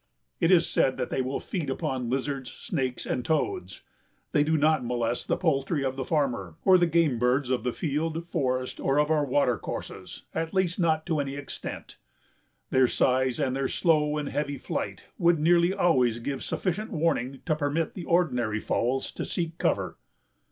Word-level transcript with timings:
It 0.39 0.49
is 0.49 0.67
said 0.67 0.97
that 0.97 1.11
they 1.11 1.21
will 1.21 1.39
feed 1.39 1.69
upon 1.69 2.09
lizards, 2.09 2.49
snakes 2.51 3.05
and 3.05 3.23
toads. 3.23 3.83
They 4.31 4.43
do 4.43 4.57
not 4.57 4.83
molest 4.83 5.27
the 5.27 5.37
poultry 5.37 5.85
of 5.85 5.95
the 5.95 6.03
farmer 6.03 6.55
or 6.65 6.79
the 6.79 6.87
game 6.87 7.19
birds 7.19 7.51
of 7.51 7.63
the 7.63 7.71
field, 7.71 8.25
forest 8.27 8.79
or 8.79 8.97
of 8.99 9.11
our 9.11 9.23
water 9.23 9.59
courses, 9.59 10.23
at 10.33 10.55
least 10.55 10.79
not 10.79 11.05
to 11.05 11.19
any 11.19 11.35
extent. 11.35 11.99
Their 12.71 12.87
size 12.87 13.39
and 13.39 13.55
their 13.55 13.67
slow 13.69 14.17
and 14.17 14.29
heavy 14.29 14.57
flight 14.57 15.05
would 15.19 15.37
nearly 15.37 15.71
always 15.71 16.17
give 16.17 16.43
sufficient 16.43 16.89
warning 16.89 17.41
to 17.45 17.55
permit 17.55 17.93
the 17.93 18.05
ordinary 18.05 18.59
fowls 18.59 19.11
to 19.11 19.23
seek 19.23 19.59
cover. 19.59 19.99